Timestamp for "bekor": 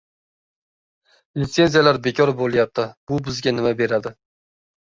2.09-2.31